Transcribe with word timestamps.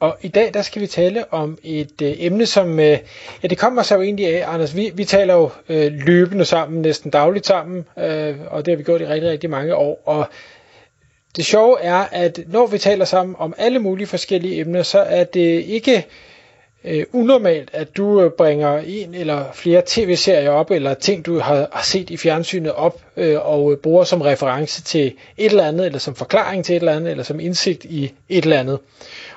Og 0.00 0.16
i 0.22 0.28
dag 0.28 0.54
der 0.54 0.62
skal 0.62 0.82
vi 0.82 0.86
tale 0.86 1.32
om 1.32 1.58
et 1.62 2.02
øh, 2.02 2.12
emne, 2.18 2.46
som 2.46 2.80
øh, 2.80 2.98
ja, 3.42 3.48
det 3.48 3.58
kommer 3.58 3.82
sig 3.82 3.96
jo 3.96 4.02
egentlig 4.02 4.26
af, 4.26 4.52
Anders. 4.54 4.76
Vi, 4.76 4.90
vi 4.94 5.04
taler 5.04 5.34
jo 5.34 5.50
øh, 5.68 5.92
løbende 5.92 6.44
sammen, 6.44 6.82
næsten 6.82 7.10
dagligt 7.10 7.46
sammen, 7.46 7.84
øh, 7.98 8.36
og 8.46 8.66
det 8.66 8.72
har 8.72 8.76
vi 8.76 8.82
gjort 8.82 9.00
i 9.00 9.06
rigtig, 9.06 9.30
rigtig 9.30 9.50
mange 9.50 9.74
år. 9.76 10.02
Og 10.06 10.26
det 11.36 11.44
sjove 11.44 11.80
er, 11.80 12.04
at 12.12 12.40
når 12.48 12.66
vi 12.66 12.78
taler 12.78 13.04
sammen 13.04 13.36
om 13.38 13.54
alle 13.58 13.78
mulige 13.78 14.06
forskellige 14.06 14.60
emner, 14.60 14.82
så 14.82 14.98
er 14.98 15.24
det 15.24 15.64
ikke 15.64 16.06
øh, 16.84 17.04
unormalt, 17.12 17.70
at 17.72 17.96
du 17.96 18.22
øh, 18.22 18.30
bringer 18.30 18.78
en 18.78 19.14
eller 19.14 19.44
flere 19.52 19.82
tv-serier 19.86 20.50
op, 20.50 20.70
eller 20.70 20.94
ting, 20.94 21.26
du 21.26 21.38
har, 21.38 21.68
har 21.72 21.82
set 21.84 22.10
i 22.10 22.16
fjernsynet 22.16 22.72
op, 22.72 23.00
øh, 23.16 23.46
og 23.48 23.72
øh, 23.72 23.78
bruger 23.78 24.04
som 24.04 24.20
reference 24.20 24.82
til 24.82 25.06
et 25.06 25.50
eller 25.50 25.64
andet, 25.64 25.86
eller 25.86 25.98
som 25.98 26.14
forklaring 26.14 26.64
til 26.64 26.76
et 26.76 26.80
eller 26.80 26.96
andet, 26.96 27.10
eller 27.10 27.24
som 27.24 27.40
indsigt 27.40 27.84
i 27.84 28.12
et 28.28 28.44
eller 28.44 28.60
andet. 28.60 28.78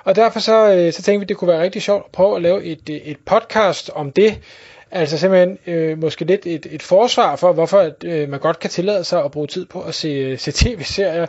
Og 0.04 0.16
derfor 0.16 0.40
så, 0.40 0.74
øh, 0.74 0.94
så 0.94 1.02
tænkte 1.02 1.20
vi, 1.20 1.26
det 1.26 1.38
kunne 1.38 1.48
være 1.48 1.62
rigtig 1.62 1.82
sjovt 1.82 2.06
at 2.06 2.12
prøve 2.12 2.36
at 2.36 2.42
lave 2.42 2.64
et, 2.64 2.90
øh, 2.90 2.96
et 2.96 3.18
podcast 3.26 3.92
om 3.96 4.12
det. 4.12 4.40
Altså 4.92 5.18
simpelthen 5.18 5.58
øh, 5.68 5.98
måske 5.98 6.26
lidt 6.26 6.46
et, 6.46 6.68
et 6.72 6.82
forsvar 6.82 7.36
for, 7.36 7.54
hvorfor 7.54 7.92
øh, 8.04 8.30
man 8.30 8.40
godt 8.40 8.60
kan 8.60 8.70
tillade 8.70 9.04
sig 9.04 9.23
at 9.23 9.32
bruge 9.32 9.48
tid 9.48 9.66
på 9.66 9.82
at 9.82 9.95
se, 9.95 10.38
se 10.38 10.52
tv-serier, 10.52 11.26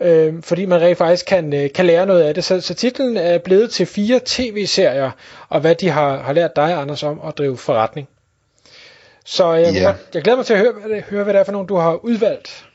øh, 0.00 0.34
fordi 0.42 0.64
man 0.64 0.80
rent 0.80 0.98
faktisk 0.98 1.26
kan, 1.26 1.52
øh, 1.52 1.72
kan 1.72 1.86
lære 1.86 2.06
noget 2.06 2.22
af 2.22 2.34
det. 2.34 2.44
Så, 2.44 2.60
så 2.60 2.74
titlen 2.74 3.16
er 3.16 3.38
blevet 3.38 3.70
til 3.70 3.86
fire 3.86 4.20
tv-serier, 4.24 5.10
og 5.48 5.60
hvad 5.60 5.74
de 5.74 5.88
har, 5.88 6.18
har 6.18 6.32
lært 6.32 6.56
dig, 6.56 6.72
Anders, 6.72 7.02
om 7.02 7.20
at 7.28 7.38
drive 7.38 7.56
forretning. 7.56 8.08
Så 9.24 9.52
jeg, 9.52 9.74
yeah. 9.74 9.94
jeg 10.14 10.22
glæder 10.22 10.36
mig 10.36 10.46
til 10.46 10.54
at 10.54 10.60
høre, 10.60 11.00
høre, 11.10 11.24
hvad 11.24 11.34
det 11.34 11.40
er 11.40 11.44
for 11.44 11.52
nogle, 11.52 11.68
du 11.68 11.76
har 11.76 12.04
udvalgt. 12.04 12.66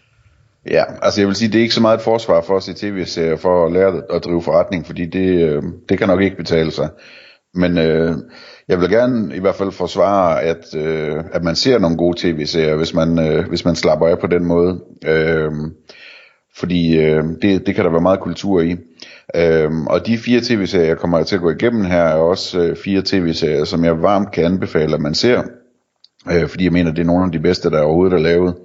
Ja, 0.69 0.83
altså 1.01 1.21
jeg 1.21 1.27
vil 1.27 1.35
sige, 1.35 1.51
det 1.51 1.57
er 1.57 1.61
ikke 1.61 1.73
så 1.73 1.81
meget 1.81 1.97
et 1.97 2.03
forsvar 2.03 2.41
for 2.41 2.57
at 2.57 2.63
se 2.63 2.73
tv-serier 2.73 3.35
for 3.35 3.65
at 3.65 3.71
lære 3.71 4.01
at 4.09 4.23
drive 4.23 4.41
forretning, 4.41 4.85
fordi 4.85 5.05
det, 5.05 5.49
øh, 5.49 5.63
det 5.89 5.97
kan 5.97 6.07
nok 6.07 6.21
ikke 6.21 6.37
betale 6.37 6.71
sig. 6.71 6.89
Men 7.53 7.77
øh, 7.77 8.15
jeg 8.67 8.79
vil 8.79 8.89
gerne 8.89 9.35
i 9.35 9.39
hvert 9.39 9.55
fald 9.55 9.71
forsvare, 9.71 10.41
at, 10.41 10.75
øh, 10.75 11.23
at 11.31 11.43
man 11.43 11.55
ser 11.55 11.79
nogle 11.79 11.97
gode 11.97 12.17
tv-serier, 12.17 12.75
hvis 12.75 12.93
man, 12.93 13.19
øh, 13.19 13.47
hvis 13.47 13.65
man 13.65 13.75
slapper 13.75 14.07
af 14.07 14.19
på 14.19 14.27
den 14.27 14.45
måde. 14.45 14.79
Øh, 15.05 15.51
fordi 16.55 16.97
øh, 16.97 17.23
det, 17.41 17.67
det 17.67 17.75
kan 17.75 17.85
der 17.85 17.91
være 17.91 18.01
meget 18.01 18.19
kultur 18.19 18.61
i. 18.61 18.75
Øh, 19.35 19.71
og 19.71 20.07
de 20.07 20.17
fire 20.17 20.41
tv-serier, 20.41 20.87
jeg 20.87 20.97
kommer 20.97 21.23
til 21.23 21.35
at 21.35 21.41
gå 21.41 21.49
igennem 21.49 21.85
her, 21.85 22.03
er 22.03 22.15
også 22.15 22.59
øh, 22.59 22.75
fire 22.75 23.01
tv-serier, 23.05 23.63
som 23.63 23.85
jeg 23.85 24.01
varmt 24.01 24.31
kan 24.31 24.45
anbefale, 24.45 24.93
at 24.93 25.01
man 25.01 25.13
ser. 25.13 25.43
Øh, 26.31 26.47
fordi 26.47 26.63
jeg 26.63 26.73
mener, 26.73 26.91
det 26.91 27.01
er 27.01 27.05
nogle 27.05 27.25
af 27.25 27.31
de 27.31 27.39
bedste, 27.39 27.69
der 27.69 27.77
er 27.77 27.83
overhovedet 27.83 28.15
er 28.15 28.21
lavet. 28.21 28.55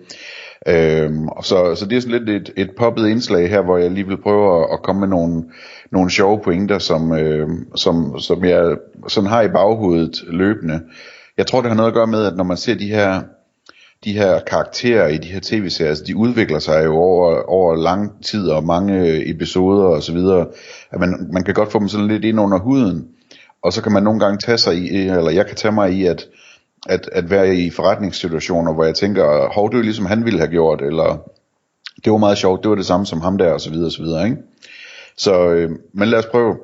Øhm, 0.69 1.28
så, 1.42 1.75
så 1.75 1.86
det 1.86 1.97
er 1.97 2.00
sådan 2.00 2.25
lidt 2.25 2.48
et, 2.48 2.53
et 2.56 2.70
poppet 2.78 3.09
indslag 3.09 3.50
her, 3.50 3.62
hvor 3.62 3.78
jeg 3.78 3.91
lige 3.91 4.06
vil 4.06 4.22
prøve 4.22 4.61
at, 4.61 4.69
at 4.72 4.83
komme 4.83 5.00
med 5.00 5.09
nogle, 5.09 5.45
nogle 5.92 6.11
sjove 6.11 6.41
pointer, 6.45 6.78
som, 6.78 7.12
øh, 7.12 7.48
som, 7.77 8.20
som 8.20 8.45
jeg 8.45 8.77
sådan 9.09 9.31
har 9.31 9.42
i 9.42 9.48
baghovedet 9.48 10.25
løbende. 10.28 10.81
Jeg 11.37 11.47
tror, 11.47 11.61
det 11.61 11.70
har 11.70 11.77
noget 11.77 11.91
at 11.91 11.94
gøre 11.94 12.06
med, 12.06 12.25
at 12.25 12.37
når 12.37 12.44
man 12.44 12.56
ser 12.56 12.75
de 12.75 12.89
her, 12.89 13.22
de 14.05 14.12
her 14.12 14.41
karakterer 14.41 15.09
i 15.09 15.19
de 15.19 15.28
her 15.28 15.41
tv-serier, 15.42 15.91
altså 15.91 16.05
de 16.05 16.17
udvikler 16.17 16.59
sig 16.59 16.84
jo 16.84 16.94
over, 16.97 17.42
over 17.42 17.77
lang 17.77 18.25
tid 18.25 18.48
og 18.48 18.64
mange 18.64 19.31
episoder 19.31 19.84
og 19.84 20.03
så 20.03 20.12
videre, 20.12 20.47
at 20.91 21.00
man, 21.00 21.28
man 21.33 21.44
kan 21.44 21.54
godt 21.54 21.72
få 21.72 21.78
dem 21.78 21.88
sådan 21.88 22.09
lidt 22.09 22.25
ind 22.25 22.41
under 22.41 22.59
huden, 22.59 23.09
og 23.62 23.72
så 23.72 23.83
kan 23.83 23.93
man 23.93 24.03
nogle 24.03 24.21
gange 24.21 24.38
tage 24.38 24.59
sig 24.59 24.77
i, 24.77 24.97
eller 24.97 25.31
jeg 25.31 25.47
kan 25.47 25.56
tage 25.56 25.72
mig 25.72 25.93
i, 25.93 26.06
at 26.06 26.27
at, 26.88 27.08
at 27.12 27.30
være 27.30 27.56
i 27.56 27.70
forretningssituationer, 27.70 28.72
hvor 28.72 28.84
jeg 28.84 28.94
tænker, 28.94 29.52
hov, 29.54 29.70
det 29.70 29.78
er 29.78 29.82
ligesom 29.82 30.06
han 30.06 30.24
ville 30.24 30.38
have 30.38 30.50
gjort, 30.50 30.82
eller 30.82 31.30
det 32.04 32.12
var 32.12 32.19
meget 32.19 32.38
sjovt, 32.38 32.62
det 32.62 32.69
var 32.69 32.76
det 32.76 32.86
samme 32.86 33.06
som 33.06 33.20
ham 33.20 33.38
der, 33.38 33.52
og 33.52 33.60
så 33.60 33.70
videre, 33.70 33.86
og 33.86 33.92
så 33.92 34.02
videre, 34.02 34.24
ikke? 34.24 34.36
Så, 35.16 35.48
øh, 35.48 35.70
men 35.94 36.08
lad 36.08 36.19
os 36.19 36.26
prøve. 36.26 36.56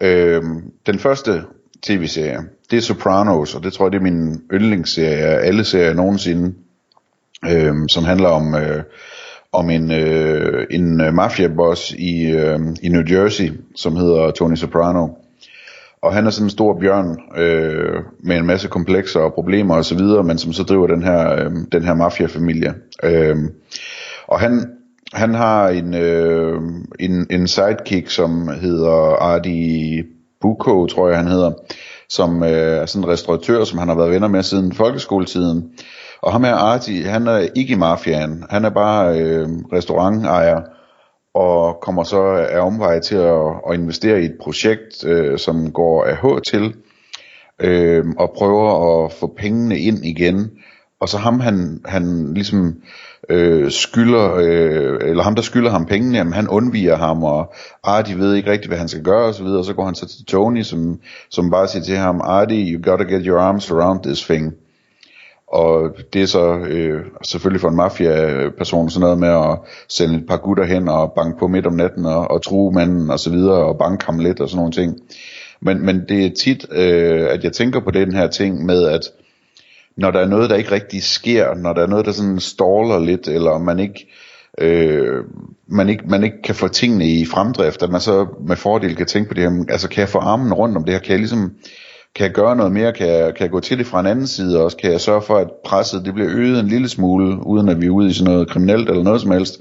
Øh, 0.00 0.42
den 0.86 0.98
første 0.98 1.42
tv-serie, 1.82 2.38
det 2.70 2.76
er 2.76 2.80
Sopranos, 2.80 3.54
og 3.54 3.62
det 3.62 3.72
tror 3.72 3.84
jeg, 3.84 3.92
det 3.92 3.98
er 3.98 4.02
min 4.12 4.42
yndlingsserie 4.52 5.24
af 5.24 5.46
alle 5.46 5.64
serier 5.64 5.94
nogensinde, 5.94 6.54
øh, 7.44 7.74
som 7.88 8.04
handler 8.04 8.28
om, 8.28 8.54
øh, 8.54 8.82
om 9.52 9.70
en, 9.70 9.90
øh, 9.90 10.66
en 10.70 11.00
øh, 11.00 11.14
mafia-boss 11.14 11.94
i, 11.98 12.30
øh, 12.30 12.58
i 12.82 12.88
New 12.88 13.02
Jersey, 13.10 13.52
som 13.74 13.96
hedder 13.96 14.30
Tony 14.30 14.54
Soprano, 14.54 15.08
og 16.04 16.14
han 16.14 16.26
er 16.26 16.30
sådan 16.30 16.46
en 16.46 16.50
stor 16.50 16.78
bjørn 16.80 17.18
øh, 17.36 18.02
med 18.22 18.36
en 18.36 18.46
masse 18.46 18.68
komplekser 18.68 19.20
og 19.20 19.34
problemer 19.34 19.76
osv., 19.76 20.00
men 20.00 20.38
som 20.38 20.52
så 20.52 20.62
driver 20.62 20.86
den 20.86 21.02
her, 21.02 21.32
øh, 21.32 21.50
den 21.72 21.84
her 21.84 21.94
mafiafamilie. 21.94 22.74
Øh, 23.02 23.36
og 24.28 24.40
han, 24.40 24.70
han 25.12 25.34
har 25.34 25.68
en, 25.68 25.94
øh, 25.94 26.60
en, 27.00 27.26
en 27.30 27.48
sidekick, 27.48 28.10
som 28.10 28.48
hedder 28.60 29.22
Ardi 29.22 30.02
Buko, 30.40 30.86
tror 30.86 31.08
jeg 31.08 31.18
han 31.18 31.28
hedder, 31.28 31.52
som 32.08 32.42
øh, 32.42 32.50
er 32.50 32.86
sådan 32.86 33.04
en 33.04 33.10
restauratør, 33.10 33.64
som 33.64 33.78
han 33.78 33.88
har 33.88 33.96
været 33.96 34.10
venner 34.10 34.28
med 34.28 34.42
siden 34.42 34.72
folkeskoletiden. 34.72 35.70
Og 36.22 36.32
ham 36.32 36.44
her 36.44 36.54
Arti, 36.54 37.02
han 37.02 37.26
er 37.26 37.48
ikke 37.54 37.72
i 37.72 37.76
mafiaen, 37.76 38.44
han 38.50 38.64
er 38.64 38.70
bare 38.70 39.20
øh, 39.20 39.48
restaurantejer, 39.72 40.60
og 41.34 41.80
kommer 41.80 42.04
så 42.04 42.22
af 42.50 42.60
omveje 42.60 43.00
til 43.00 43.16
at, 43.16 43.46
at 43.70 43.74
investere 43.74 44.22
i 44.22 44.24
et 44.24 44.36
projekt, 44.40 45.04
øh, 45.04 45.38
som 45.38 45.72
går 45.72 46.04
af 46.04 46.16
H 46.16 46.40
til, 46.50 46.74
øh, 47.60 48.04
og 48.18 48.32
prøver 48.36 49.04
at 49.04 49.12
få 49.12 49.34
pengene 49.36 49.78
ind 49.78 50.04
igen. 50.04 50.50
Og 51.00 51.08
så 51.08 51.18
ham, 51.18 51.40
han, 51.40 51.80
han 51.84 52.34
ligesom 52.34 52.74
øh, 53.30 53.70
skylder, 53.70 54.34
øh, 54.34 54.98
eller 55.02 55.22
ham, 55.22 55.34
der 55.34 55.42
skylder 55.42 55.70
ham 55.70 55.86
pengene, 55.86 56.18
jamen, 56.18 56.32
han 56.32 56.48
undviger 56.48 56.96
ham, 56.96 57.24
og 57.24 57.54
ah, 57.84 57.98
Artie 57.98 58.18
ved 58.18 58.34
ikke 58.34 58.50
rigtigt, 58.50 58.70
hvad 58.70 58.78
han 58.78 58.88
skal 58.88 59.02
gøre, 59.02 59.26
og 59.26 59.34
så 59.34 59.42
videre, 59.42 59.58
og 59.58 59.64
så 59.64 59.74
går 59.74 59.84
han 59.84 59.94
så 59.94 60.08
til 60.08 60.24
Tony, 60.24 60.62
som, 60.62 61.00
som 61.30 61.50
bare 61.50 61.68
siger 61.68 61.82
til 61.82 61.96
ham, 61.96 62.20
ah, 62.20 62.40
Artie, 62.40 62.72
you 62.72 62.82
gotta 62.90 63.04
get 63.04 63.26
your 63.26 63.38
arms 63.38 63.70
around 63.70 64.02
this 64.02 64.24
thing. 64.24 64.54
Og 65.54 65.96
det 66.12 66.22
er 66.22 66.26
så 66.26 66.56
øh, 66.56 67.04
selvfølgelig 67.24 67.60
for 67.60 67.68
en 67.68 67.76
mafia-person 67.76 68.90
sådan 68.90 69.00
noget 69.00 69.18
med 69.18 69.28
at 69.28 69.58
sende 69.88 70.16
et 70.16 70.26
par 70.26 70.36
gutter 70.36 70.64
hen 70.64 70.88
og 70.88 71.12
banke 71.16 71.38
på 71.38 71.48
midt 71.48 71.66
om 71.66 71.72
natten 71.72 72.06
og, 72.06 72.30
og 72.30 72.42
true 72.42 72.72
manden 72.72 73.10
og 73.10 73.20
så 73.20 73.30
videre 73.30 73.64
og 73.64 73.78
banke 73.78 74.06
ham 74.06 74.18
lidt 74.18 74.40
og 74.40 74.48
sådan 74.48 74.56
nogle 74.56 74.72
ting. 74.72 75.00
Men, 75.60 75.86
men 75.86 76.04
det 76.08 76.26
er 76.26 76.30
tit, 76.30 76.66
øh, 76.72 77.26
at 77.30 77.44
jeg 77.44 77.52
tænker 77.52 77.80
på 77.80 77.90
den 77.90 78.14
her 78.14 78.26
ting 78.26 78.66
med, 78.66 78.84
at 78.84 79.00
når 79.96 80.10
der 80.10 80.20
er 80.20 80.28
noget, 80.28 80.50
der 80.50 80.56
ikke 80.56 80.72
rigtig 80.72 81.02
sker, 81.02 81.54
når 81.54 81.72
der 81.72 81.82
er 81.82 81.86
noget, 81.86 82.06
der 82.06 82.12
sådan 82.12 82.40
staller 82.40 82.98
lidt, 82.98 83.28
eller 83.28 83.58
man 83.58 83.78
ikke, 83.78 84.08
øh, 84.58 85.24
man 85.66 85.88
ikke, 85.88 86.04
man 86.08 86.24
ikke 86.24 86.42
kan 86.44 86.54
få 86.54 86.68
tingene 86.68 87.06
i 87.08 87.26
fremdrift, 87.26 87.82
at 87.82 87.90
man 87.90 88.00
så 88.00 88.26
med 88.46 88.56
fordel 88.56 88.96
kan 88.96 89.06
tænke 89.06 89.28
på 89.28 89.34
det 89.34 89.42
her, 89.42 89.64
altså 89.68 89.88
kan 89.88 90.00
jeg 90.00 90.08
få 90.08 90.18
armen 90.18 90.52
rundt 90.54 90.76
om 90.76 90.84
det 90.84 90.94
her, 90.94 91.00
kan 91.00 91.10
jeg 91.10 91.18
ligesom 91.18 91.52
kan 92.14 92.24
jeg 92.24 92.32
gøre 92.32 92.56
noget 92.56 92.72
mere? 92.72 92.92
Kan 92.92 93.06
jeg, 93.06 93.34
kan 93.34 93.42
jeg 93.42 93.50
gå 93.50 93.60
til 93.60 93.78
det 93.78 93.86
fra 93.86 94.00
en 94.00 94.06
anden 94.06 94.26
side 94.26 94.64
også? 94.64 94.76
Kan 94.76 94.92
jeg 94.92 95.00
sørge 95.00 95.22
for, 95.22 95.36
at 95.36 95.48
presset 95.64 96.04
det 96.04 96.14
bliver 96.14 96.30
øget 96.32 96.60
en 96.60 96.68
lille 96.68 96.88
smule, 96.88 97.46
uden 97.46 97.68
at 97.68 97.80
vi 97.80 97.86
er 97.86 97.90
ude 97.90 98.10
i 98.10 98.12
sådan 98.12 98.32
noget 98.32 98.48
kriminelt 98.48 98.88
eller 98.88 99.02
noget 99.02 99.20
som 99.20 99.30
helst? 99.30 99.60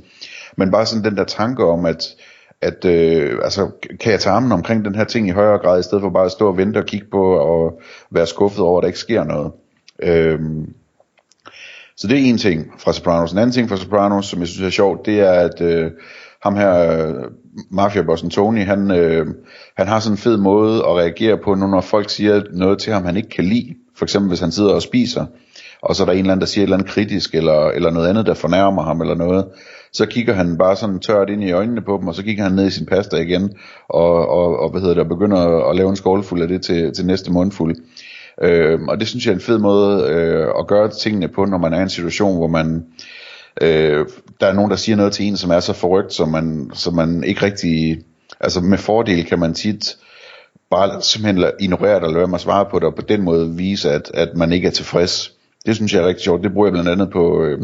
Men 0.58 0.72
bare 0.72 0.86
sådan 0.86 1.04
den 1.04 1.18
der 1.18 1.24
tanke 1.24 1.66
om, 1.66 1.86
at, 1.86 2.16
at 2.62 2.86
øh, 2.86 3.40
altså, 3.44 3.72
kan 4.00 4.12
jeg 4.12 4.20
tage 4.20 4.36
armen 4.36 4.52
omkring 4.52 4.86
den 4.86 4.96
her 4.96 5.04
ting 5.04 5.28
i 5.28 5.32
højere 5.32 5.58
grad, 5.58 5.80
i 5.80 5.84
stedet 5.84 6.02
for 6.02 6.10
bare 6.10 6.26
at 6.26 6.32
stå 6.32 6.48
og 6.48 6.58
vente 6.58 6.78
og 6.78 6.86
kigge 6.86 7.08
på 7.12 7.34
og 7.36 7.82
være 8.12 8.28
skuffet 8.28 8.60
over, 8.60 8.78
at 8.78 8.82
der 8.82 8.88
ikke 8.88 9.00
sker 9.00 9.24
noget. 9.24 9.52
Øhm, 10.04 10.74
så 11.98 12.08
det 12.08 12.20
er 12.20 12.24
en 12.24 12.38
ting 12.38 12.74
fra 12.80 12.94
Sopranos. 12.94 13.32
En 13.32 13.38
anden 13.38 13.54
ting 13.54 13.70
fra 13.70 13.78
Sopranos, 13.78 14.26
som 14.26 14.40
jeg 14.40 14.48
synes 14.48 14.68
er 14.68 14.70
sjovt, 14.70 15.06
det 15.06 15.20
er, 15.20 15.32
at 15.32 15.62
øh, 15.62 15.92
ham 16.44 16.56
her, 16.56 17.08
øh, 17.08 17.24
mafiabossen 17.72 18.30
Tony, 18.30 18.66
han, 18.66 18.92
øh, 18.92 19.26
han 19.78 19.88
har 19.88 20.00
sådan 20.00 20.14
en 20.14 20.18
fed 20.18 20.38
måde 20.38 20.78
at 20.78 20.96
reagere 20.96 21.38
på, 21.38 21.56
når 21.56 21.82
folk 21.82 22.10
siger 22.10 22.42
noget 22.52 22.80
til 22.80 22.94
ham, 22.94 23.06
han 23.06 23.18
ikke 23.18 23.30
kan 23.30 23.44
lide. 23.44 23.76
For 23.98 24.06
eksempel 24.06 24.28
hvis 24.28 24.40
han 24.40 24.52
sidder 24.52 24.74
og 24.74 24.82
spiser, 24.82 25.26
og 25.82 25.96
så 25.96 26.04
er 26.04 26.06
der 26.06 26.14
en 26.14 26.20
eller 26.20 26.32
anden, 26.32 26.42
der 26.42 26.48
siger 26.48 26.64
et 26.64 26.66
eller 26.66 26.78
andet 26.78 26.92
kritisk, 26.92 27.36
eller, 27.36 27.68
eller 27.68 27.92
noget 27.92 28.10
andet, 28.10 28.26
der 28.26 28.34
fornærmer 28.34 28.84
ham, 28.84 29.02
eller 29.02 29.16
noget. 29.16 29.46
Så 29.94 30.06
kigger 30.06 30.34
han 30.34 30.58
bare 30.58 30.76
sådan 30.76 31.00
tørt 31.00 31.30
ind 31.30 31.44
i 31.44 31.52
øjnene 31.52 31.82
på 31.82 31.98
dem, 32.02 32.08
og 32.08 32.16
så 32.16 32.24
kigger 32.24 32.44
han 32.44 32.52
ned 32.52 32.68
i 32.68 32.72
sin 32.72 32.86
pasta 32.86 33.18
igen, 33.18 33.54
og, 33.90 34.30
og, 34.30 34.60
og 34.60 34.72
hvad 34.72 34.82
hedder 34.82 34.94
det, 34.94 35.04
og 35.04 35.10
begynder 35.10 35.38
at, 35.38 35.70
at 35.70 35.76
lave 35.76 35.90
en 35.90 35.96
skålfuld 35.96 36.42
af 36.42 36.48
det 36.48 36.62
til, 36.62 36.94
til 36.94 37.06
næste 37.06 37.32
mundfuld. 37.32 37.76
Øh, 38.42 38.80
og 38.88 39.00
det 39.00 39.08
synes 39.08 39.26
jeg 39.26 39.32
er 39.32 39.36
en 39.36 39.42
fed 39.42 39.58
måde 39.58 40.08
øh, 40.10 40.48
at 40.60 40.68
gøre 40.68 40.90
tingene 40.90 41.28
på, 41.28 41.46
når 41.46 41.58
man 41.58 41.74
er 41.74 41.80
i 41.80 41.84
en 41.84 41.90
situation, 41.90 42.38
hvor 42.38 42.48
man 42.48 42.86
øh, 43.62 44.06
der 44.40 44.48
er 44.48 44.54
nogen, 44.54 44.72
der 44.72 44.78
siger 44.78 44.96
noget 44.96 45.14
til 45.14 45.26
en, 45.26 45.38
som 45.38 45.52
er 45.52 45.60
så 45.60 45.74
forrygt, 45.74 46.14
som 46.14 46.30
man, 46.30 46.72
som 46.74 46.94
man 46.94 47.24
ikke 47.24 47.46
rigtig, 47.46 48.04
altså 48.40 48.62
med 48.62 48.78
fordel 48.78 49.26
kan 49.26 49.40
man 49.40 49.54
tit 49.54 49.98
bare 50.70 51.02
simpelthen 51.02 51.52
ignorere 51.60 51.96
det, 51.96 52.04
eller 52.04 52.18
lade 52.18 52.28
mig 52.28 52.40
svare 52.40 52.66
på 52.72 52.80
det, 52.80 52.88
og 52.88 52.96
på 52.96 53.02
den 53.02 53.22
måde 53.22 53.56
vise, 53.56 53.92
at, 53.92 54.12
at 54.14 54.30
man 54.36 54.52
ikke 54.54 54.68
er 54.68 54.72
tilfreds. 54.72 55.34
Det 55.66 55.76
synes 55.76 55.94
jeg 55.94 56.04
er 56.04 56.08
rigtig 56.08 56.24
sjovt. 56.24 56.44
Det 56.44 56.54
bruger 56.54 56.68
jeg 56.68 56.74
blandt 56.74 56.90
andet 56.90 57.10
på, 57.10 57.44
øh, 57.44 57.62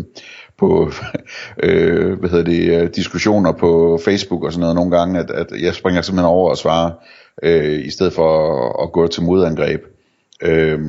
på 0.58 0.92
øh, 1.64 2.20
hvad 2.20 2.30
hedder 2.30 2.44
det, 2.46 2.82
øh, 2.82 2.90
diskussioner 2.96 3.52
på 3.52 4.00
Facebook 4.06 4.44
og 4.44 4.52
sådan 4.52 4.60
noget 4.60 4.76
nogle 4.76 4.98
gange, 4.98 5.20
at, 5.20 5.32
at 5.32 5.48
jeg 5.62 5.76
springer 5.76 6.02
simpelthen 6.02 6.30
over 6.30 6.50
og 6.50 6.58
svarer, 6.58 6.92
øh, 7.44 7.86
i 7.86 7.90
stedet 7.90 8.14
for 8.14 8.56
at, 8.66 8.84
at 8.84 8.92
gå 8.92 9.08
til 9.08 9.24
modangreb. 9.24 9.82
Øh, 10.42 10.80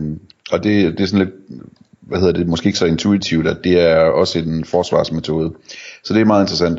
og 0.52 0.64
det, 0.64 0.98
det 0.98 1.00
er 1.00 1.06
sådan 1.06 1.26
lidt, 1.26 1.62
hvad 2.10 2.20
hedder 2.20 2.32
det, 2.32 2.46
måske 2.46 2.66
ikke 2.66 2.78
så 2.78 2.86
intuitivt, 2.86 3.46
at 3.46 3.56
det 3.64 3.80
er 3.80 3.96
også 3.96 4.38
en 4.38 4.64
forsvarsmetode. 4.64 5.52
Så 6.04 6.14
det 6.14 6.20
er 6.20 6.24
meget 6.24 6.42
interessant. 6.42 6.78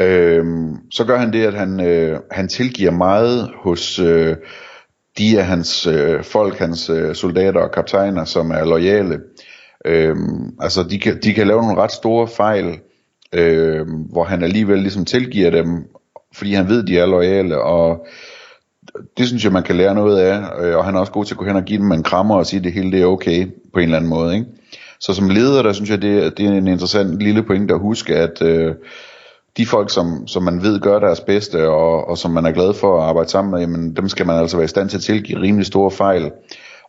Øhm, 0.00 0.76
så 0.90 1.04
gør 1.04 1.18
han 1.18 1.32
det, 1.32 1.46
at 1.46 1.54
han, 1.54 1.80
øh, 1.80 2.20
han 2.30 2.48
tilgiver 2.48 2.90
meget 2.90 3.50
hos 3.62 3.98
øh, 3.98 4.36
de 5.18 5.38
af 5.38 5.46
hans 5.46 5.86
øh, 5.86 6.24
folk, 6.24 6.58
hans 6.58 6.90
øh, 6.90 7.14
soldater 7.14 7.60
og 7.60 7.70
kaptajner, 7.70 8.24
som 8.24 8.50
er 8.50 8.64
lojale. 8.64 9.20
Øhm, 9.84 10.54
altså 10.60 10.82
de 10.82 10.98
kan, 10.98 11.18
de 11.22 11.34
kan 11.34 11.46
lave 11.46 11.62
nogle 11.62 11.82
ret 11.82 11.92
store 11.92 12.28
fejl, 12.28 12.78
øh, 13.32 13.86
hvor 14.12 14.24
han 14.24 14.42
alligevel 14.42 14.78
ligesom 14.78 15.04
tilgiver 15.04 15.50
dem, 15.50 15.84
fordi 16.34 16.54
han 16.54 16.68
ved, 16.68 16.82
de 16.82 16.98
er 16.98 17.06
lojale, 17.06 17.62
og 17.62 18.06
det 19.18 19.26
synes 19.26 19.44
jeg, 19.44 19.52
man 19.52 19.62
kan 19.62 19.76
lære 19.76 19.94
noget 19.94 20.18
af, 20.18 20.42
øh, 20.60 20.76
og 20.76 20.84
han 20.84 20.94
er 20.94 21.00
også 21.00 21.12
god 21.12 21.24
til 21.24 21.34
at 21.34 21.38
gå 21.38 21.44
hen 21.44 21.56
og 21.56 21.64
give 21.64 21.78
dem 21.78 21.92
en 21.92 22.02
krammer 22.02 22.34
og 22.36 22.46
sige, 22.46 22.58
at 22.58 22.64
det 22.64 22.72
hele 22.72 22.92
det 22.92 23.02
er 23.02 23.06
okay 23.06 23.46
på 23.72 23.78
en 23.78 23.84
eller 23.84 23.96
anden 23.96 24.10
måde. 24.10 24.34
Ikke? 24.34 24.46
Så 25.00 25.14
som 25.14 25.28
leder, 25.28 25.62
der 25.62 25.72
synes 25.72 25.90
jeg, 25.90 26.02
det, 26.02 26.38
det 26.38 26.46
er 26.46 26.50
en 26.50 26.68
interessant 26.68 27.18
lille 27.18 27.42
pointe 27.42 27.74
at 27.74 27.80
huske, 27.80 28.16
at 28.16 28.42
øh, 28.42 28.74
de 29.56 29.66
folk, 29.66 29.90
som, 29.90 30.26
som 30.26 30.42
man 30.42 30.62
ved 30.62 30.80
gør 30.80 30.98
deres 30.98 31.20
bedste, 31.20 31.68
og, 31.68 32.08
og 32.08 32.18
som 32.18 32.30
man 32.30 32.46
er 32.46 32.52
glad 32.52 32.74
for 32.74 32.98
at 32.98 33.08
arbejde 33.08 33.28
sammen 33.28 33.50
med, 33.50 33.60
jamen, 33.60 33.96
dem 33.96 34.08
skal 34.08 34.26
man 34.26 34.36
altså 34.36 34.56
være 34.56 34.64
i 34.64 34.68
stand 34.68 34.88
til 34.88 34.96
at 34.96 35.02
tilgive 35.02 35.40
rimelig 35.40 35.66
store 35.66 35.90
fejl. 35.90 36.30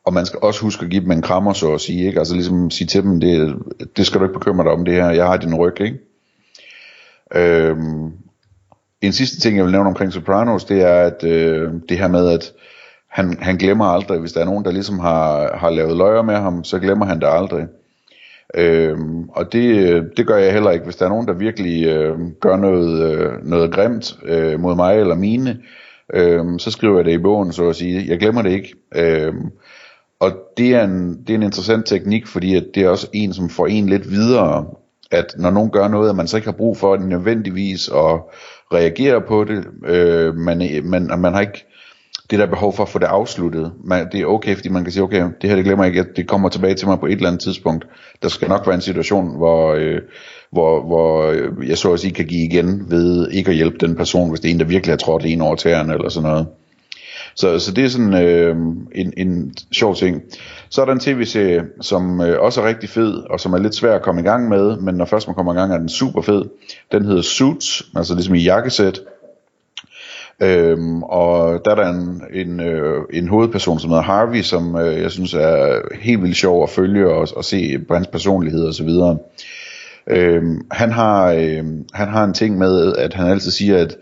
Og 0.05 0.13
man 0.13 0.25
skal 0.25 0.39
også 0.41 0.61
huske 0.61 0.85
at 0.85 0.91
give 0.91 1.03
dem 1.03 1.11
en 1.11 1.21
krammer, 1.21 1.53
så 1.53 1.73
at 1.73 1.81
sige. 1.81 2.07
Ikke? 2.07 2.19
Altså 2.19 2.33
ligesom 2.33 2.71
sige 2.71 2.87
til 2.87 3.03
dem, 3.03 3.19
det, 3.19 3.55
det 3.97 4.05
skal 4.05 4.19
du 4.19 4.25
ikke 4.25 4.39
bekymre 4.39 4.63
dig 4.63 4.71
om 4.71 4.85
det 4.85 4.93
her, 4.93 5.09
jeg 5.09 5.27
har 5.27 5.37
din 5.37 5.55
ryg. 5.55 5.81
Ikke? 5.81 5.99
Øhm, 7.35 8.11
en 9.07 9.13
sidste 9.13 9.39
ting, 9.39 9.57
jeg 9.57 9.65
vil 9.65 9.71
nævne 9.71 9.89
omkring 9.89 10.13
Sopranos, 10.13 10.65
det 10.65 10.81
er 10.81 10.95
at 10.95 11.23
øh, 11.23 11.71
det 11.89 11.97
her 11.97 12.07
med, 12.07 12.29
at 12.29 12.51
han, 13.09 13.37
han 13.41 13.57
glemmer 13.57 13.85
aldrig, 13.85 14.19
hvis 14.19 14.31
der 14.31 14.41
er 14.41 14.45
nogen, 14.45 14.65
der 14.65 14.71
ligesom 14.71 14.99
har, 14.99 15.57
har 15.57 15.69
lavet 15.69 15.97
løjer 15.97 16.21
med 16.21 16.35
ham, 16.35 16.63
så 16.63 16.79
glemmer 16.79 17.05
han 17.05 17.19
det 17.19 17.27
aldrig. 17.29 17.67
Øhm, 18.55 19.29
og 19.29 19.53
det, 19.53 20.03
det 20.17 20.27
gør 20.27 20.37
jeg 20.37 20.53
heller 20.53 20.71
ikke. 20.71 20.85
Hvis 20.85 20.95
der 20.95 21.05
er 21.05 21.09
nogen, 21.09 21.27
der 21.27 21.33
virkelig 21.33 21.85
øh, 21.85 22.19
gør 22.41 22.55
noget, 22.57 23.13
øh, 23.13 23.31
noget 23.43 23.73
grimt 23.73 24.15
øh, 24.25 24.59
mod 24.59 24.75
mig 24.75 24.99
eller 24.99 25.15
mine, 25.15 25.57
øh, 26.13 26.45
så 26.57 26.71
skriver 26.71 26.95
jeg 26.95 27.05
det 27.05 27.11
i 27.11 27.17
bogen, 27.17 27.53
så 27.53 27.69
at 27.69 27.75
sige. 27.75 28.05
Jeg 28.07 28.19
glemmer 28.19 28.41
det 28.41 28.51
ikke. 28.51 28.75
Øh, 28.95 29.33
og 30.19 30.31
det 30.57 30.75
er, 30.75 30.83
en, 30.83 31.23
det 31.27 31.29
er 31.29 31.35
en 31.35 31.43
interessant 31.43 31.85
teknik, 31.85 32.27
fordi 32.27 32.55
at 32.55 32.65
det 32.75 32.83
er 32.83 32.89
også 32.89 33.07
en, 33.13 33.33
som 33.33 33.49
får 33.49 33.67
en 33.67 33.89
lidt 33.89 34.11
videre, 34.11 34.65
at 35.13 35.25
når 35.37 35.51
nogen 35.51 35.69
gør 35.69 35.87
noget, 35.87 36.09
at 36.09 36.15
man 36.15 36.27
så 36.27 36.37
ikke 36.37 36.47
har 36.47 36.57
brug 36.57 36.77
for 36.77 36.97
nødvendigvis 36.97 37.87
at 37.87 38.19
reagere 38.73 39.21
på 39.21 39.43
det, 39.43 39.65
øh, 39.85 40.35
man, 40.35 40.81
man, 40.83 41.19
man 41.19 41.33
har 41.33 41.41
ikke 41.41 41.65
det 42.31 42.39
der 42.39 42.45
behov 42.45 42.73
for 42.73 42.83
at 42.83 42.89
få 42.89 42.99
det 42.99 43.05
afsluttet. 43.05 43.71
Man, 43.83 44.07
det 44.11 44.21
er 44.21 44.25
okay, 44.25 44.55
fordi 44.55 44.69
man 44.69 44.83
kan 44.83 44.91
sige, 44.93 45.03
okay, 45.03 45.23
det 45.41 45.49
her 45.49 45.55
det 45.55 45.65
glemmer 45.65 45.85
jeg 45.85 45.95
ikke, 45.95 46.09
det 46.15 46.27
kommer 46.27 46.49
tilbage 46.49 46.75
til 46.75 46.87
mig 46.87 46.99
på 46.99 47.05
et 47.05 47.11
eller 47.11 47.27
andet 47.27 47.41
tidspunkt. 47.41 47.87
Der 48.21 48.29
skal 48.29 48.49
nok 48.49 48.67
være 48.67 48.75
en 48.75 48.81
situation, 48.81 49.37
hvor, 49.37 49.73
øh, 49.73 50.01
hvor, 50.51 50.85
hvor 50.85 51.25
øh, 51.25 51.69
jeg 51.69 51.77
så 51.77 51.93
at 51.93 51.99
sige 51.99 52.13
kan 52.13 52.25
give 52.25 52.45
igen 52.45 52.91
ved 52.91 53.29
ikke 53.31 53.49
at 53.49 53.55
hjælpe 53.55 53.77
den 53.77 53.95
person, 53.95 54.29
hvis 54.29 54.39
det 54.39 54.49
er 54.49 54.53
en, 54.53 54.59
der 54.59 54.65
virkelig 54.65 54.91
har 54.91 54.97
trådt 54.97 55.25
en 55.25 55.41
over 55.41 55.55
tæerne 55.55 55.93
eller 55.93 56.09
sådan 56.09 56.29
noget. 56.29 56.47
Så, 57.35 57.59
så 57.59 57.71
det 57.71 57.83
er 57.83 57.89
sådan 57.89 58.13
øh, 58.13 58.55
en, 58.95 59.13
en 59.17 59.53
sjov 59.71 59.95
ting. 59.95 60.21
Så 60.69 60.81
er 60.81 60.85
der 60.85 60.93
en 60.93 60.99
tv-serie, 60.99 61.63
som 61.81 62.21
øh, 62.21 62.41
også 62.41 62.61
er 62.61 62.67
rigtig 62.67 62.89
fed, 62.89 63.13
og 63.29 63.39
som 63.39 63.53
er 63.53 63.57
lidt 63.57 63.75
svær 63.75 63.95
at 63.95 64.01
komme 64.01 64.21
i 64.21 64.23
gang 64.23 64.49
med, 64.49 64.77
men 64.77 64.95
når 64.95 65.05
først 65.05 65.27
man 65.27 65.35
kommer 65.35 65.53
i 65.53 65.57
gang, 65.57 65.73
er 65.73 65.77
den 65.77 65.89
super 65.89 66.21
fed. 66.21 66.43
Den 66.91 67.05
hedder 67.05 67.21
Suits, 67.21 67.83
altså 67.95 68.13
ligesom 68.13 68.35
i 68.35 68.43
jakkesæt. 68.43 68.99
Øhm, 70.41 71.03
og 71.03 71.61
der 71.65 71.71
er 71.71 71.75
der 71.75 71.89
en, 71.89 72.21
en, 72.33 72.59
øh, 72.59 73.01
en 73.13 73.27
hovedperson, 73.27 73.79
som 73.79 73.89
hedder 73.89 74.03
Harvey, 74.03 74.41
som 74.41 74.75
øh, 74.75 75.01
jeg 75.01 75.11
synes 75.11 75.33
er 75.33 75.81
helt 76.01 76.23
vildt 76.23 76.37
sjov 76.37 76.63
at 76.63 76.69
følge 76.69 77.09
og, 77.09 77.27
og 77.35 77.45
se 77.45 77.79
på 77.87 77.93
hans 77.93 78.07
personlighed 78.07 78.65
og 78.65 78.73
så 78.73 78.83
videre. 78.83 79.17
Øhm, 80.07 80.61
han, 80.71 80.91
har, 80.91 81.31
øh, 81.31 81.63
han 81.93 82.07
har 82.07 82.23
en 82.23 82.33
ting 82.33 82.57
med, 82.57 82.95
at 82.95 83.13
han 83.13 83.27
altid 83.27 83.51
siger, 83.51 83.77
at 83.77 83.97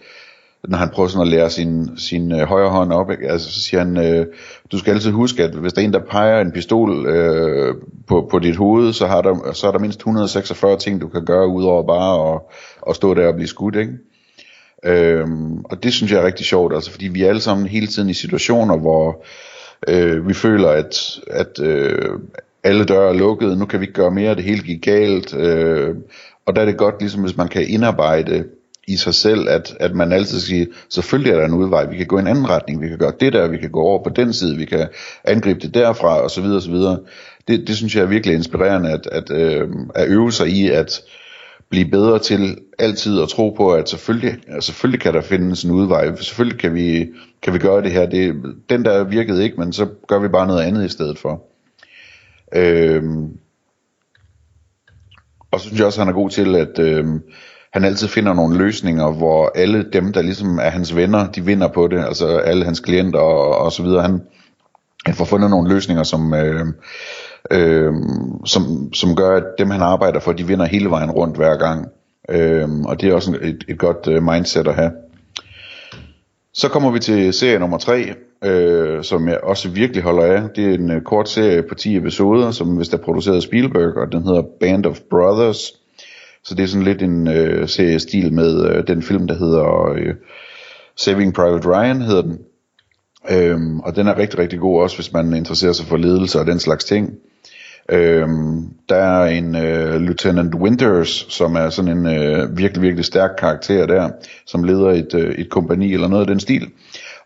når 0.67 0.77
han 0.77 0.89
prøver 0.89 1.09
sådan 1.09 1.27
at 1.27 1.31
lære 1.31 1.49
sin, 1.49 1.97
sin 1.97 2.31
øh, 2.31 2.39
højre 2.39 2.69
hånd 2.69 2.91
op, 2.91 3.11
ikke? 3.11 3.29
Altså, 3.29 3.51
så 3.51 3.61
siger 3.61 3.83
han, 3.83 3.97
øh, 3.97 4.25
du 4.71 4.77
skal 4.77 4.93
altid 4.93 5.11
huske, 5.11 5.43
at 5.43 5.55
hvis 5.55 5.73
der 5.73 5.81
er 5.81 5.85
en, 5.85 5.93
der 5.93 5.99
peger 5.99 6.41
en 6.41 6.51
pistol 6.51 7.05
øh, 7.05 7.75
på, 8.07 8.27
på 8.31 8.39
dit 8.39 8.55
hoved, 8.55 8.93
så, 8.93 9.07
har 9.07 9.21
der, 9.21 9.53
så 9.53 9.67
er 9.67 9.71
der 9.71 9.79
mindst 9.79 9.99
146 9.99 10.77
ting, 10.77 11.01
du 11.01 11.07
kan 11.07 11.25
gøre, 11.25 11.47
udover 11.47 11.83
bare 11.83 12.33
at, 12.33 12.41
at 12.89 12.95
stå 12.95 13.13
der 13.13 13.27
og 13.27 13.35
blive 13.35 13.47
skudt, 13.47 13.75
ikke? 13.75 13.93
Øhm, 14.85 15.59
og 15.59 15.83
det 15.83 15.93
synes 15.93 16.11
jeg 16.11 16.21
er 16.21 16.25
rigtig 16.25 16.45
sjovt, 16.45 16.73
altså 16.73 16.91
fordi 16.91 17.07
vi 17.07 17.23
er 17.23 17.29
alle 17.29 17.41
sammen 17.41 17.67
hele 17.67 17.87
tiden 17.87 18.09
i 18.09 18.13
situationer, 18.13 18.77
hvor 18.77 19.25
øh, 19.87 20.27
vi 20.27 20.33
føler, 20.33 20.69
at, 20.69 21.19
at 21.27 21.59
øh, 21.59 22.19
alle 22.63 22.85
døre 22.85 23.09
er 23.09 23.13
lukket, 23.13 23.57
nu 23.57 23.65
kan 23.65 23.79
vi 23.79 23.83
ikke 23.83 23.93
gøre 23.93 24.11
mere, 24.11 24.35
det 24.35 24.43
hele 24.43 24.61
gik 24.61 24.81
galt, 24.81 25.33
øh, 25.33 25.95
og 26.45 26.55
der 26.55 26.61
er 26.61 26.65
det 26.65 26.77
godt, 26.77 26.95
ligesom 26.99 27.21
hvis 27.21 27.37
man 27.37 27.47
kan 27.47 27.67
indarbejde 27.67 28.45
i 28.87 28.97
sig 28.97 29.13
selv, 29.13 29.49
at, 29.49 29.75
at 29.79 29.95
man 29.95 30.11
altid 30.11 30.39
siger, 30.39 30.65
selvfølgelig 30.89 31.31
er 31.31 31.37
der 31.37 31.45
en 31.45 31.53
udvej, 31.53 31.85
vi 31.85 31.97
kan 31.97 32.07
gå 32.07 32.17
i 32.17 32.21
en 32.21 32.27
anden 32.27 32.49
retning, 32.49 32.81
vi 32.81 32.87
kan 32.87 32.97
gøre 32.97 33.13
det 33.19 33.33
der, 33.33 33.47
vi 33.47 33.57
kan 33.57 33.71
gå 33.71 33.81
over 33.81 34.03
på 34.03 34.09
den 34.09 34.33
side, 34.33 34.57
vi 34.57 34.65
kan 34.65 34.87
angribe 35.23 35.59
det 35.59 35.73
derfra, 35.73 36.21
og 36.21 36.31
så 36.31 36.41
videre, 36.41 36.57
og 36.57 36.61
så 36.61 36.71
videre. 36.71 36.99
Det, 37.47 37.67
det 37.67 37.77
synes 37.77 37.95
jeg 37.95 38.01
er 38.01 38.07
virkelig 38.07 38.35
inspirerende, 38.35 38.91
at, 38.91 39.07
at, 39.11 39.31
øh, 39.31 39.69
at 39.95 40.07
øve 40.07 40.31
sig 40.31 40.47
i, 40.47 40.69
at 40.69 41.01
blive 41.69 41.89
bedre 41.89 42.19
til 42.19 42.57
altid 42.79 43.21
at 43.21 43.29
tro 43.29 43.49
på, 43.49 43.73
at 43.73 43.89
selvfølgelig, 43.89 44.37
at 44.47 44.63
selvfølgelig 44.63 45.01
kan 45.01 45.13
der 45.13 45.21
findes 45.21 45.63
en 45.63 45.71
udvej, 45.71 46.15
selvfølgelig 46.15 46.59
kan 46.59 46.73
vi, 46.73 47.07
kan 47.41 47.53
vi 47.53 47.59
gøre 47.59 47.81
det 47.81 47.91
her, 47.91 48.05
det, 48.05 48.35
den 48.69 48.85
der 48.85 49.03
virkede 49.03 49.43
ikke, 49.43 49.59
men 49.59 49.73
så 49.73 49.87
gør 50.07 50.19
vi 50.19 50.27
bare 50.27 50.47
noget 50.47 50.61
andet 50.61 50.85
i 50.85 50.89
stedet 50.89 51.17
for. 51.19 51.43
Øh, 52.55 53.03
og 55.51 55.59
så 55.59 55.65
synes 55.65 55.79
jeg 55.79 55.87
også, 55.87 56.01
at 56.01 56.05
han 56.05 56.13
er 56.13 56.17
god 56.17 56.29
til, 56.29 56.55
at 56.55 56.79
Øh, 56.79 57.05
han 57.73 57.83
altid 57.83 58.07
finder 58.07 58.33
nogle 58.33 58.57
løsninger, 58.57 59.11
hvor 59.11 59.51
alle 59.55 59.85
dem, 59.93 60.13
der 60.13 60.21
ligesom 60.21 60.59
er 60.59 60.69
hans 60.69 60.95
venner, 60.95 61.31
de 61.31 61.45
vinder 61.45 61.67
på 61.67 61.87
det, 61.87 62.05
altså 62.05 62.27
alle 62.27 62.65
hans 62.65 62.79
klienter 62.79 63.19
og, 63.19 63.57
og 63.57 63.71
så 63.71 63.83
videre. 63.83 64.01
Han, 64.01 64.21
han 65.05 65.15
får 65.15 65.25
fundet 65.25 65.49
nogle 65.49 65.73
løsninger, 65.73 66.03
som, 66.03 66.33
øh, 66.33 66.65
øh, 67.51 67.93
som, 68.45 68.93
som 68.93 69.15
gør, 69.15 69.37
at 69.37 69.43
dem 69.59 69.69
han 69.69 69.81
arbejder 69.81 70.19
for, 70.19 70.31
de 70.31 70.47
vinder 70.47 70.65
hele 70.65 70.89
vejen 70.89 71.11
rundt 71.11 71.37
hver 71.37 71.57
gang. 71.57 71.87
Øh, 72.29 72.69
og 72.85 73.01
det 73.01 73.09
er 73.09 73.13
også 73.13 73.37
et, 73.41 73.63
et 73.67 73.77
godt 73.77 74.07
øh, 74.07 74.23
mindset 74.23 74.67
at 74.67 74.75
have. 74.75 74.91
Så 76.53 76.69
kommer 76.69 76.91
vi 76.91 76.99
til 76.99 77.33
serie 77.33 77.59
nummer 77.59 77.77
3, 77.77 78.13
øh, 78.43 79.03
som 79.03 79.27
jeg 79.27 79.39
også 79.43 79.69
virkelig 79.69 80.03
holder 80.03 80.23
af. 80.23 80.49
Det 80.55 80.65
er 80.65 80.73
en 80.73 80.91
øh, 80.91 81.01
kort 81.01 81.29
serie 81.29 81.63
på 81.63 81.75
10 81.75 81.97
episoder, 81.97 82.51
som 82.51 82.67
hvis 82.67 82.89
der 82.89 82.97
er 82.97 83.01
produceret 83.01 83.43
Spielberg, 83.43 83.97
og 83.97 84.11
den 84.11 84.23
hedder 84.23 84.43
Band 84.59 84.85
of 84.85 84.99
Brothers. 85.09 85.80
Så 86.43 86.55
det 86.55 86.63
er 86.63 86.67
sådan 86.67 86.85
lidt 86.85 87.01
en 87.01 87.27
øh, 87.27 87.67
serie-stil 87.69 88.33
med 88.33 88.65
øh, 88.65 88.87
den 88.87 89.03
film, 89.03 89.27
der 89.27 89.35
hedder 89.35 89.91
øh, 89.91 90.15
Saving 90.95 91.33
Private 91.33 91.67
Ryan, 91.67 92.01
hedder 92.01 92.21
den. 92.21 92.39
Øhm, 93.31 93.79
og 93.79 93.95
den 93.95 94.07
er 94.07 94.17
rigtig, 94.17 94.39
rigtig 94.39 94.59
god 94.59 94.81
også, 94.81 94.97
hvis 94.97 95.13
man 95.13 95.33
interesserer 95.33 95.73
sig 95.73 95.85
for 95.85 95.97
ledelse 95.97 96.39
og 96.39 96.47
den 96.47 96.59
slags 96.59 96.85
ting. 96.85 97.09
Øhm, 97.89 98.69
der 98.89 98.95
er 98.95 99.25
en 99.25 99.55
øh, 99.55 100.01
Lieutenant 100.01 100.55
Winters, 100.55 101.25
som 101.29 101.55
er 101.55 101.69
sådan 101.69 101.97
en 101.97 102.05
øh, 102.05 102.57
virkelig, 102.57 102.81
virkelig 102.81 103.05
stærk 103.05 103.29
karakter 103.37 103.85
der, 103.85 104.09
som 104.45 104.63
leder 104.63 104.89
et, 104.89 105.13
øh, 105.13 105.35
et 105.35 105.49
kompani 105.49 105.93
eller 105.93 106.07
noget 106.07 106.21
af 106.21 106.27
den 106.27 106.39
stil, 106.39 106.69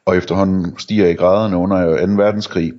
og 0.05 0.17
efterhånden 0.17 0.79
stiger 0.79 1.07
i 1.07 1.13
graderne 1.13 1.57
under 1.57 2.05
2. 2.05 2.13
verdenskrig. 2.13 2.73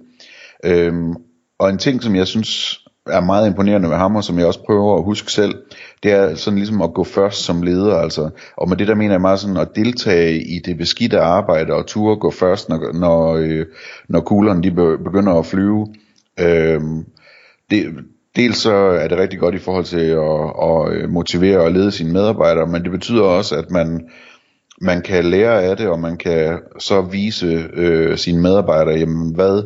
Øhm, 0.64 1.14
og 1.58 1.70
en 1.70 1.78
ting, 1.78 2.02
som 2.02 2.16
jeg 2.16 2.26
synes 2.26 2.80
er 3.06 3.20
meget 3.20 3.46
imponerende 3.46 3.88
ved 3.88 3.96
ham, 3.96 4.16
og 4.16 4.25
som 4.25 4.38
jeg 4.38 4.46
også 4.46 4.64
prøver 4.64 4.96
at 4.96 5.04
huske 5.04 5.32
selv, 5.32 5.54
det 6.02 6.12
er 6.12 6.34
sådan 6.34 6.58
ligesom 6.58 6.82
at 6.82 6.94
gå 6.94 7.04
først 7.04 7.44
som 7.44 7.62
leder, 7.62 7.96
altså. 7.96 8.30
Og 8.56 8.68
med 8.68 8.76
det 8.76 8.88
der 8.88 8.94
mener 8.94 9.14
jeg 9.14 9.20
meget 9.20 9.40
sådan 9.40 9.56
at 9.56 9.76
deltage 9.76 10.42
i 10.42 10.58
det 10.58 10.78
beskidte 10.78 11.20
arbejde, 11.20 11.72
og 11.72 11.86
ture 11.86 12.16
gå 12.16 12.30
først, 12.30 12.68
når, 12.68 12.92
når, 12.92 13.34
øh, 13.34 13.66
når 14.08 14.20
kuglerne 14.20 14.62
de 14.62 14.70
begynder 15.04 15.32
at 15.34 15.46
flyve. 15.46 15.86
Øhm, 16.40 17.04
det, 17.70 17.94
dels 18.36 18.58
så 18.58 18.75
er 18.75 19.08
det 19.08 19.18
rigtig 19.18 19.38
godt 19.38 19.54
i 19.54 19.58
forhold 19.58 19.84
til 19.84 20.06
at, 20.06 20.52
at 20.62 20.92
øh, 20.92 21.10
motivere 21.10 21.60
og 21.60 21.72
lede 21.72 21.92
sine 21.92 22.12
medarbejdere, 22.12 22.66
men 22.66 22.82
det 22.82 22.90
betyder 22.90 23.22
også, 23.22 23.56
at 23.56 23.70
man, 23.70 24.08
man 24.80 25.02
kan 25.02 25.25
lære 25.25 25.62
af 25.62 25.76
det, 25.76 25.88
og 25.88 26.00
man 26.00 26.16
kan 26.16 26.58
så 26.78 27.00
vise 27.00 27.68
øh, 27.72 28.16
sine 28.16 28.42
medarbejdere, 28.42 28.94
jamen 28.94 29.34
hvad, 29.34 29.62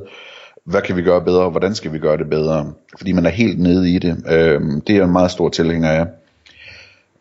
hvad 0.65 0.83
kan 0.83 0.97
vi 0.97 1.03
gøre 1.03 1.25
bedre, 1.25 1.51
hvordan 1.51 1.75
skal 1.75 1.93
vi 1.93 1.99
gøre 1.99 2.17
det 2.17 2.31
bedre, 2.31 2.73
fordi 2.99 3.13
man 3.13 3.27
er 3.27 3.31
helt 3.31 3.61
nede 3.61 3.91
i 3.91 3.99
det. 3.99 4.25
Øhm, 4.31 4.81
det 4.81 4.97
er 4.97 5.05
en 5.05 5.13
meget 5.13 5.31
stor 5.31 5.49
tilhænger 5.49 5.91
af. 5.91 6.07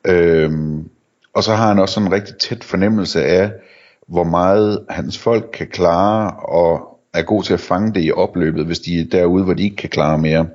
Øhm, 0.08 0.90
og 1.34 1.44
så 1.44 1.56
har 1.56 1.68
han 1.68 1.80
også 1.80 1.94
sådan 1.94 2.08
en 2.08 2.14
rigtig 2.14 2.36
tæt 2.36 2.64
fornemmelse 2.64 3.26
af, 3.26 3.52
hvor 4.08 4.24
meget 4.24 4.80
hans 4.90 5.18
folk 5.18 5.50
kan 5.54 5.68
klare, 5.68 6.32
og 6.32 7.00
er 7.14 7.22
god 7.22 7.44
til 7.44 7.54
at 7.54 7.60
fange 7.60 7.94
det 7.94 8.04
i 8.04 8.12
opløbet, 8.12 8.66
hvis 8.66 8.80
de 8.80 9.00
er 9.00 9.06
derude, 9.12 9.44
hvor 9.44 9.54
de 9.54 9.64
ikke 9.64 9.76
kan 9.76 9.90
klare 9.90 10.18
mere. 10.18 10.48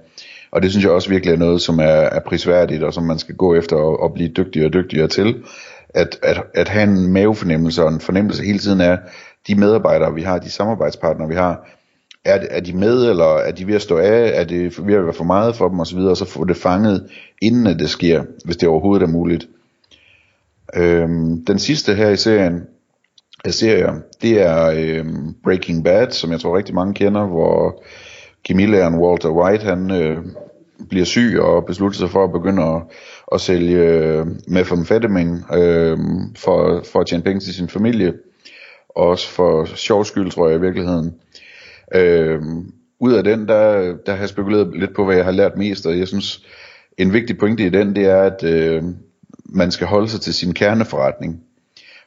Og 0.51 0.63
det 0.63 0.71
synes 0.71 0.85
jeg 0.85 0.93
også 0.93 1.09
virkelig 1.09 1.33
er 1.33 1.39
noget, 1.39 1.63
som 1.63 1.79
er, 1.79 1.85
er 1.85 2.21
prisværdigt, 2.21 2.83
og 2.83 2.95
som 2.95 3.05
man 3.05 3.19
skal 3.19 3.35
gå 3.35 3.55
efter 3.55 3.77
og, 3.77 4.01
og 4.01 4.13
blive 4.13 4.29
dygtigere 4.29 4.69
og 4.69 4.73
dygtigere 4.73 5.09
til. 5.09 5.43
At, 5.89 6.19
at, 6.23 6.43
at 6.55 6.69
have 6.69 6.83
en 6.85 7.13
mavefornemmelse 7.13 7.83
og 7.85 7.93
en 7.93 8.01
fornemmelse 8.01 8.45
hele 8.45 8.59
tiden 8.59 8.81
af, 8.81 8.99
de 9.49 9.55
medarbejdere, 9.55 10.15
vi 10.15 10.23
har, 10.23 10.39
de 10.39 10.51
samarbejdspartnere, 10.51 11.29
vi 11.29 11.35
har, 11.35 11.69
er, 12.25 12.47
er 12.51 12.61
de 12.61 12.73
med, 12.73 13.11
eller 13.11 13.37
er 13.37 13.53
de 13.53 13.67
ved 13.67 13.75
at 13.75 13.83
stå 13.83 13.99
af, 13.99 14.41
er 14.41 14.45
det 14.45 14.87
ved 14.87 14.95
at 14.95 15.05
være 15.05 15.15
for 15.15 15.25
meget 15.25 15.57
for 15.57 15.69
dem 15.69 15.81
osv., 15.81 15.99
og 15.99 16.17
så 16.17 16.25
få 16.25 16.45
det 16.45 16.57
fanget, 16.57 17.11
inden 17.43 17.67
at 17.67 17.79
det 17.79 17.91
sker, 17.91 18.25
hvis 18.45 18.57
det 18.57 18.69
overhovedet 18.69 19.03
er 19.03 19.13
muligt. 19.13 19.49
Øhm, 20.75 21.45
den 21.45 21.59
sidste 21.59 21.95
her 21.95 22.09
i 22.09 22.17
serien, 22.17 22.63
af 23.45 23.55
serier, 23.55 23.95
det 24.23 24.43
er 24.43 24.73
øhm, 24.77 25.35
Breaking 25.45 25.85
Bad, 25.85 26.11
som 26.11 26.33
jeg 26.33 26.41
tror 26.41 26.57
rigtig 26.57 26.75
mange 26.75 26.95
kender, 26.95 27.27
hvor 27.27 27.83
Camilla 28.49 28.91
Walter 28.91 29.31
White, 29.31 29.65
han 29.65 29.91
øh, 29.91 30.17
bliver 30.89 31.05
syg 31.05 31.39
og 31.41 31.67
beslutter 31.67 31.99
sig 31.99 32.11
for 32.11 32.25
at 32.25 32.33
begynde 32.33 32.63
at, 32.63 32.83
at 33.33 33.41
sælge 33.41 33.79
øh, 33.79 34.27
methamphetamine 34.49 35.43
øh, 35.55 35.99
for, 36.37 36.83
for 36.93 37.01
at 37.01 37.07
tjene 37.07 37.23
penge 37.23 37.41
til 37.41 37.55
sin 37.55 37.69
familie. 37.69 38.15
Også 38.89 39.29
for 39.29 39.65
sjov 39.65 40.05
skyld, 40.05 40.31
tror 40.31 40.49
jeg 40.49 40.59
i 40.59 40.61
virkeligheden. 40.61 41.15
Øh, 41.95 42.41
ud 43.01 43.13
af 43.13 43.25
den, 43.25 43.49
der, 43.49 43.95
der 44.07 44.13
har 44.13 44.21
jeg 44.21 44.29
spekuleret 44.29 44.73
lidt 44.77 44.95
på, 44.97 45.05
hvad 45.05 45.17
jeg 45.17 45.25
har 45.25 45.33
lært 45.33 45.57
mest, 45.57 45.87
og 45.87 45.99
jeg 45.99 46.09
synes, 46.09 46.45
en 46.99 47.13
vigtig 47.13 47.39
pointe 47.39 47.67
i 47.67 47.71
den, 47.71 47.97
det 47.97 48.05
er, 48.05 48.23
at 48.23 48.45
øh, 48.45 48.83
man 49.45 49.71
skal 49.71 49.87
holde 49.87 50.09
sig 50.09 50.21
til 50.21 50.35
sin 50.35 50.55
kerneforretning. 50.55 51.41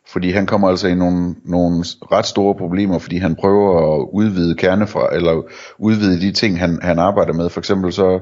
Fordi 0.07 0.31
han 0.31 0.45
kommer 0.45 0.69
altså 0.69 0.87
i 0.87 0.95
nogle, 0.95 1.35
nogle 1.45 1.83
ret 2.11 2.25
store 2.25 2.55
problemer, 2.55 2.99
fordi 2.99 3.17
han 3.17 3.35
prøver 3.35 3.95
at 3.95 4.07
udvide 4.13 4.55
kernefra, 4.55 5.15
eller 5.15 5.41
udvide 5.77 6.21
de 6.21 6.31
ting, 6.31 6.59
han, 6.59 6.79
han 6.81 6.99
arbejder 6.99 7.33
med. 7.33 7.49
For 7.49 7.59
eksempel 7.59 7.93
så 7.93 8.19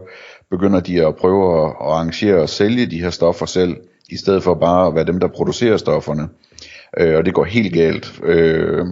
begynder 0.49 0.79
de 0.79 1.07
at 1.07 1.15
prøve 1.15 1.63
at, 1.63 1.69
at 1.69 1.75
arrangere 1.79 2.41
og 2.41 2.49
sælge 2.49 2.85
de 2.85 2.99
her 2.99 3.09
stoffer 3.09 3.45
selv, 3.45 3.75
i 4.09 4.17
stedet 4.17 4.43
for 4.43 4.53
bare 4.53 4.87
at 4.87 4.95
være 4.95 5.05
dem, 5.05 5.19
der 5.19 5.27
producerer 5.27 5.77
stofferne. 5.77 6.29
Øh, 6.99 7.17
og 7.17 7.25
det 7.25 7.33
går 7.33 7.43
helt 7.43 7.73
galt, 7.73 8.19
øh, 8.23 8.85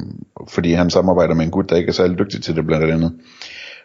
fordi 0.47 0.73
han 0.73 0.89
samarbejder 0.89 1.35
med 1.35 1.45
en 1.45 1.51
gut, 1.51 1.69
der 1.69 1.75
ikke 1.75 1.89
er 1.89 1.93
særlig 1.93 2.19
dygtig 2.19 2.43
til 2.43 2.55
det 2.55 2.65
blandt 2.65 2.91
andet. 2.91 3.13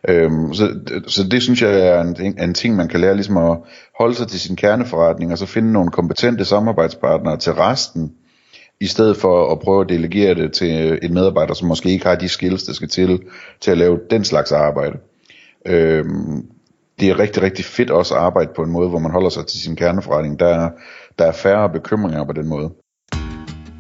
Øhm, 0.09 0.55
så, 0.55 0.69
så 1.07 1.29
det 1.31 1.43
synes 1.43 1.63
jeg 1.63 1.81
er 1.81 2.01
en, 2.01 2.39
en 2.43 2.55
ting, 2.55 2.77
man 2.77 2.89
kan 2.89 3.01
lære, 3.01 3.15
ligesom 3.15 3.37
at 3.37 3.59
holde 3.99 4.15
sig 4.15 4.29
til 4.29 4.41
sin 4.41 4.57
kerneforretning, 4.57 5.33
og 5.33 5.39
så 5.39 5.47
finde 5.47 5.73
nogle 5.73 5.91
kompetente 5.91 6.45
samarbejdspartnere 6.45 7.37
til 7.37 7.53
resten, 7.53 8.13
i 8.81 8.87
stedet 8.87 9.17
for 9.17 9.53
at 9.53 9.59
prøve 9.59 9.81
at 9.81 9.89
delegere 9.89 10.35
det 10.35 10.53
til 10.53 10.99
en 11.03 11.15
medarbejder, 11.15 11.55
som 11.55 11.69
måske 11.69 11.91
ikke 11.91 12.07
har 12.07 12.15
de 12.15 12.29
skills, 12.29 12.63
der 12.63 12.73
skal 12.73 12.89
til, 12.89 13.21
til 13.61 13.71
at 13.71 13.79
lave 13.79 14.01
den 14.11 14.25
slags 14.25 14.53
arbejde. 14.53 14.99
Øhm, 15.67 16.47
det 17.01 17.09
er 17.09 17.19
rigtig, 17.19 17.43
rigtig 17.43 17.65
fedt 17.65 17.91
også 17.91 18.15
at 18.15 18.21
arbejde 18.21 18.51
på 18.57 18.63
en 18.63 18.71
måde, 18.71 18.89
hvor 18.89 18.99
man 18.99 19.13
holder 19.13 19.29
sig 19.29 19.47
til 19.47 19.61
sin 19.61 19.77
kerneforretning. 19.77 20.41
Der 20.41 20.71
der 21.19 21.25
er 21.25 21.33
færre 21.33 21.69
bekymringer 21.69 22.25
på 22.25 22.33
den 22.33 22.49
måde. 22.49 22.71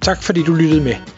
Tak 0.03 0.23
fordi 0.23 0.43
du 0.43 0.55
lyttede 0.55 0.85
med. 0.85 1.18